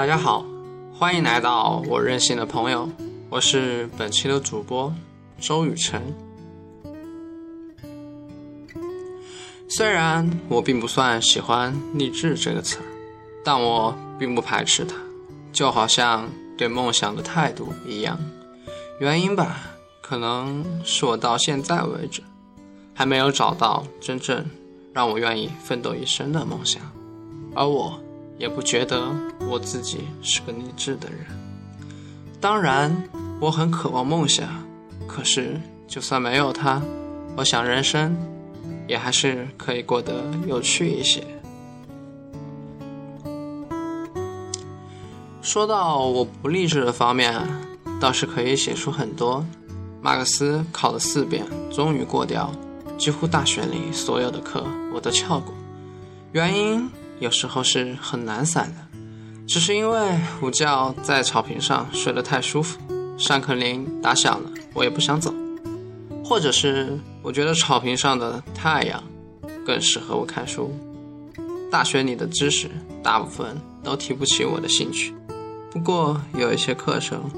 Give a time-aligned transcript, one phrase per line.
[0.00, 0.46] 大家好，
[0.94, 2.88] 欢迎来到我任性的朋友，
[3.28, 4.90] 我是本期的主播
[5.38, 6.02] 周雨辰。
[9.68, 12.84] 虽然我并不算喜欢“励志”这个词儿，
[13.44, 14.96] 但我并不排斥它，
[15.52, 18.18] 就好像对梦想的态度一样。
[19.00, 19.60] 原因吧，
[20.00, 22.22] 可能是我到现在为止
[22.94, 24.46] 还没有找到真正
[24.94, 26.80] 让我愿意奋斗一生的梦想，
[27.54, 28.00] 而我。
[28.38, 29.14] 也不觉得
[29.50, 31.26] 我自己是个励志的人。
[32.40, 32.96] 当然，
[33.40, 34.48] 我很渴望梦想，
[35.08, 36.80] 可是就算没有它，
[37.36, 38.16] 我想人生
[38.86, 41.26] 也还是可以过得有趣一些。
[45.42, 47.34] 说到我不励志的方面，
[48.00, 49.44] 倒是可以写出很多。
[50.00, 52.52] 马克思考了四遍，终于过掉，
[52.96, 54.64] 几乎大学里所有的课
[54.94, 55.52] 我都翘过，
[56.30, 56.88] 原因。
[57.18, 58.89] 有时候是很懒散的，
[59.50, 62.78] 只是因为午觉在草坪上睡得太舒服，
[63.18, 65.32] 上课铃打响了，我也不想走；
[66.24, 69.02] 或者是我觉得草坪上的太阳
[69.66, 70.72] 更适合我看书。
[71.68, 72.70] 大学里的知识
[73.02, 75.12] 大部分都提不起我的兴趣，
[75.72, 77.28] 不过有一些课程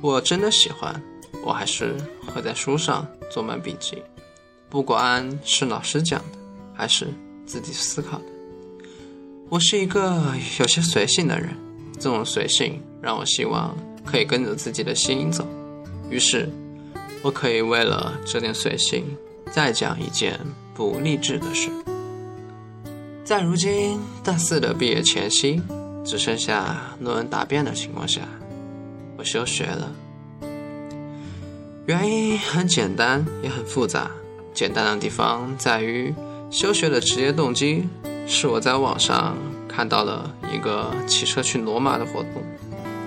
[0.00, 1.00] 我真的喜欢，
[1.44, 1.94] 我还是
[2.34, 4.02] 会在书上做满笔记，
[4.68, 6.38] 不管是老师讲的
[6.74, 7.06] 还是
[7.46, 8.24] 自己思考的。
[9.52, 11.54] 我是一个有些随性的人，
[12.00, 15.46] 这种随性让我希望可以跟着自己的心走。
[16.08, 16.48] 于是，
[17.20, 19.04] 我可以为了这点随性，
[19.50, 20.40] 再讲一件
[20.72, 21.68] 不励志的事。
[23.26, 25.60] 在如今大四的毕业前夕，
[26.02, 28.22] 只剩下论文答辩的情况下，
[29.18, 29.92] 我休学了。
[31.84, 34.10] 原因很简单，也很复杂。
[34.54, 36.14] 简单的地方在于
[36.50, 37.86] 休学的直接动机。
[38.24, 39.36] 是我在网上
[39.74, 42.42] 看到了一个骑车去罗马的活动，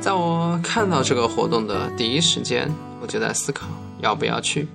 [0.02, 3.68] 在我看到这个活动的第一时间，我就在思考
[4.02, 4.68] 要不要去。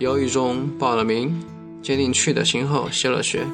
[0.00, 1.40] 犹豫中报了名，
[1.80, 3.46] 决定去的心后休了学。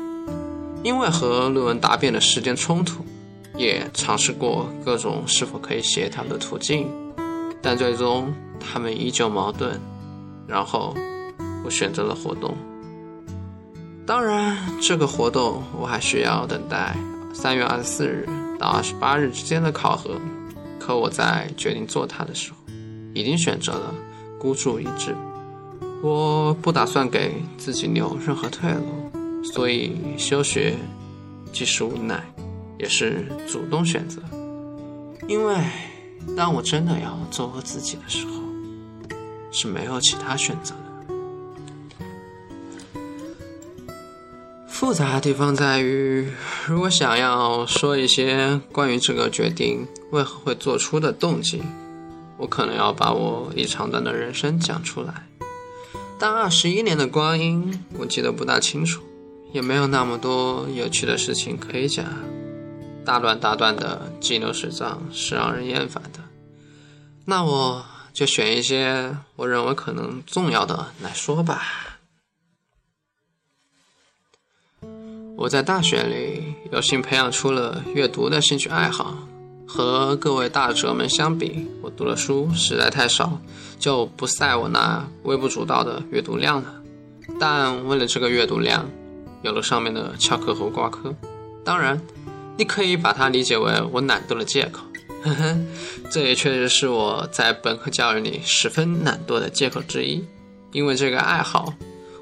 [0.82, 3.04] 因为和论文答辩的时间冲突，
[3.56, 6.88] 也尝试过各种是否可以协调的途径，
[7.60, 9.78] 但最终他们依旧矛盾。
[10.46, 10.94] 然后
[11.64, 12.56] 我选择了活动。
[14.06, 16.96] 当然，这个活动我还需要等待
[17.40, 18.26] 三月二十四日
[18.58, 20.20] 到二十八日之间的考核。
[20.80, 22.56] 可我在决定做它的时候，
[23.14, 23.94] 已经选择了
[24.40, 25.14] 孤注一掷。
[26.02, 30.74] 我不打算给自己留任何退路，所以休学
[31.52, 32.20] 既是无奈，
[32.76, 34.20] 也是主动选择。
[35.28, 35.56] 因为
[36.36, 38.32] 当我真的要做我自己的时候，
[39.52, 40.87] 是没有其他选择的。
[44.78, 46.30] 复杂的地方在于，
[46.64, 51.60] 如果想要说一些关于这个决定为何会做出的动机，
[52.36, 55.26] 我可能要把我一长段的人生讲出来。
[56.16, 59.02] 但二十一年的光阴，我记得不大清楚，
[59.52, 62.06] 也没有那么多有趣的事情可以讲。
[63.04, 66.20] 大段大段的记流水账是让人厌烦的。
[67.24, 71.87] 那我就选一些我认为可能重要的来说吧。
[75.38, 79.16] 我在大学里有幸培养出了阅读的兴趣爱好，
[79.68, 83.40] 和各位大哲们相比，我读的书实在太少，
[83.78, 86.74] 就不赛我那微不足道的阅读量了。
[87.38, 88.84] 但为了这个阅读量，
[89.42, 91.14] 有了上面的翘课和挂科。
[91.64, 92.02] 当然，
[92.56, 94.82] 你可以把它理解为我懒惰的借口，
[95.22, 95.56] 呵呵，
[96.10, 100.24] 这也确实是我在本科教育里十分懒惰的借口之一，
[100.72, 101.72] 因为这个爱好。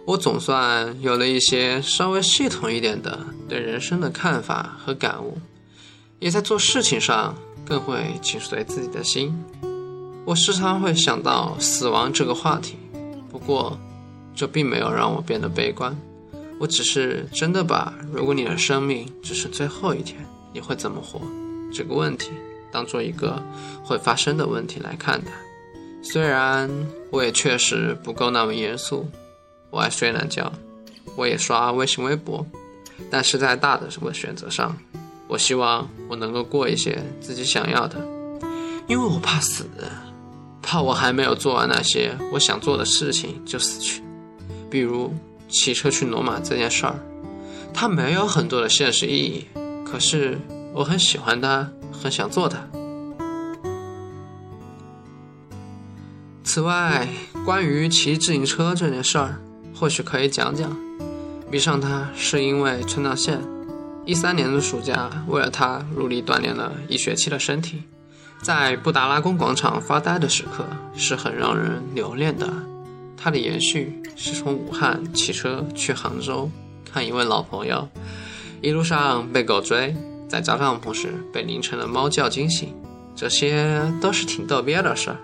[0.07, 5.37] 我总算有了一些稍微系统一点的对人生的看法和感悟，
[6.21, 7.35] 也在做事情上
[7.67, 9.37] 更会紧随自己的心。
[10.25, 12.77] 我时常会想到死亡这个话题，
[13.33, 13.77] 不过
[14.33, 15.97] 这并没有让我变得悲观。
[16.61, 21.21] 我只是真的把如果你的生命只剩最后一天，你会怎么活
[21.75, 22.31] 这个问题
[22.71, 23.43] 当做一个
[23.83, 25.33] 会发生的问题来看待。
[26.01, 26.71] 虽然
[27.11, 29.05] 我也确实不够那么严肃。
[29.71, 30.53] 我爱睡懒觉，
[31.17, 32.47] 我也刷微信微博，
[33.11, 34.77] 但是在大的什么选择上，
[35.29, 37.99] 我希望我能够过一些自己想要的，
[38.87, 39.67] 因为我怕死，
[40.63, 44.03] 怕我还没有做完那些我想做的事情就死去。
[44.71, 45.15] 比如
[45.49, 46.95] 骑车去罗马这件事儿，
[47.73, 49.47] 它没有很多的现实意义，
[49.85, 50.39] 可是
[50.73, 52.59] 我很喜欢它，很想做它。
[56.43, 57.07] 此外，
[57.45, 59.41] 关于骑自行车这件事儿。
[59.79, 60.75] 或许可以讲讲，
[61.51, 63.39] 迷上他是因为川藏线，
[64.07, 67.83] 一三年的暑假，为了他努力锻炼了一学期的身体，
[68.41, 70.65] 在布达拉宫广场发呆的时刻
[70.97, 72.51] 是很让人留恋的。
[73.19, 76.51] 他的延续是从武汉骑车去杭州
[76.91, 77.87] 看一位老朋友，
[78.63, 79.95] 一路上被狗追，
[80.27, 82.75] 在扎帐篷时被凌晨的猫叫惊醒，
[83.15, 85.19] 这些都是挺逗逼的事儿。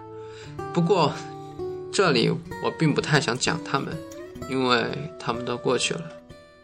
[0.74, 1.12] 不过，
[1.90, 2.28] 这里
[2.62, 3.88] 我并不太想讲他们，
[4.48, 4.84] 因为
[5.18, 6.02] 他们都过去了。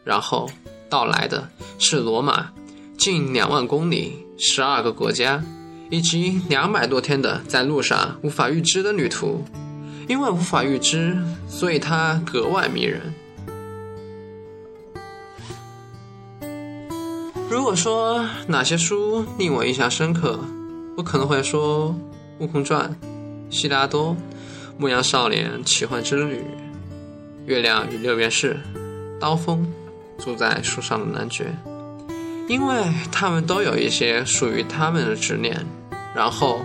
[0.05, 0.49] 然后
[0.89, 1.49] 到来的
[1.79, 2.51] 是罗马，
[2.97, 5.43] 近两万公里，十二个国家，
[5.91, 9.45] 以及两百多天的在路上无法预知的旅途。
[10.09, 11.17] 因为无法预知，
[11.47, 13.13] 所以它格外迷人。
[17.51, 20.41] 如果说哪些书令我印象深刻，
[20.97, 21.95] 我可能会说
[22.43, 22.91] 《悟空传》
[23.55, 24.11] 《悉达多》
[24.79, 26.37] 《牧羊少年奇幻之旅》
[27.49, 28.61] 《月亮与六便士》
[29.19, 29.67] 《刀锋》
[30.23, 31.47] 《住在树上的男爵》，
[32.47, 32.77] 因为
[33.11, 35.65] 他们都有一些属于他们的执念，
[36.15, 36.61] 然后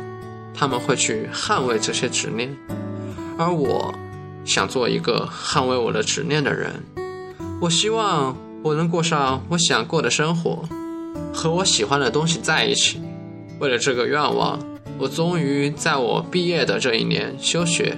[0.54, 2.54] 他们会去捍卫这些执念。
[3.38, 3.96] 而我，
[4.44, 6.84] 想做一个捍卫我的执念的人。
[7.62, 10.68] 我希望我能过上我想过的生活，
[11.34, 13.02] 和我喜欢的东西在一起。
[13.58, 14.60] 为了这个愿望，
[15.00, 17.98] 我终于在我毕业的这一年休学，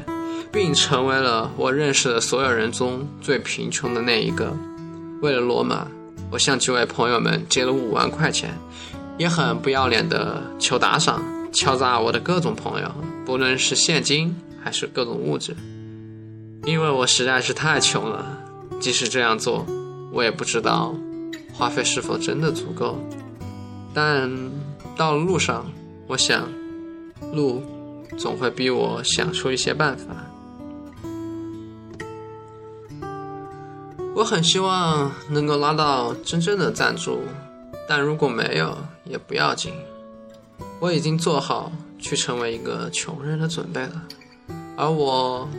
[0.56, 4.56] 并成为了我认识的所有人中最贫穷的那一个。
[5.22, 5.86] 为了罗马，
[6.31, 8.57] 我向几位朋友们借了五万块钱，
[9.18, 11.22] 也很不要脸的求打赏，
[11.52, 12.90] 敲诈我的各种朋友，
[13.25, 14.34] 不论是现金。
[14.63, 15.56] 还是各种物质，
[16.63, 18.25] 因为我实在是太穷了。
[18.80, 19.63] 即使这样做，
[20.12, 20.96] 我也不知道
[21.54, 22.98] 花费是否真的足够。
[23.94, 24.28] 但
[24.98, 25.72] 到了路上，
[26.07, 26.50] 我想，
[27.31, 27.62] 路
[28.18, 30.07] 总会逼我想出一些办法。
[34.16, 37.20] 我很希望能够拉到真正的赞助，
[37.86, 39.74] 但如果没有也不要紧。
[40.80, 41.70] 我已经做好
[42.00, 44.02] 去成为一个穷人的准备了。
[44.78, 45.50] 而我，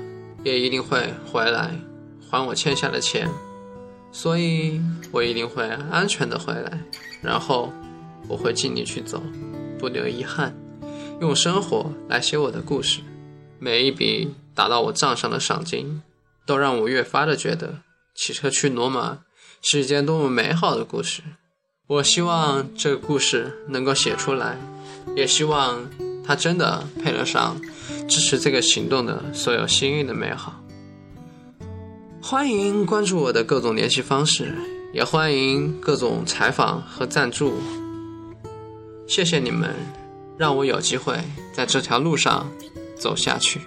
[0.42, 1.78] 也一定会回来
[2.30, 3.28] 还我欠下的钱，
[4.10, 4.80] 所以
[5.12, 6.80] 我一定会安全的回来，
[7.20, 7.70] 然后
[8.26, 9.22] 我会尽力去走，
[9.78, 10.56] 不留遗憾，
[11.20, 13.00] 用生活来写我的故事。
[13.58, 16.02] 每一笔打到我账上的赏金，
[16.46, 17.80] 都让我越发的觉得
[18.16, 19.20] 骑车去罗马
[19.62, 21.22] 是一件多么美好的故事。
[21.86, 24.58] 我希望这个故事能够写出来，
[25.14, 25.88] 也希望
[26.24, 27.60] 它真的配得上。
[28.08, 30.62] 支持这个行动的所有幸运的美好，
[32.22, 34.54] 欢迎关注我的各种联系方式，
[34.92, 37.54] 也欢迎各种采访和赞助。
[39.08, 39.74] 谢谢你们，
[40.38, 41.18] 让我有机会
[41.52, 42.48] 在这条路上
[42.96, 43.60] 走下去。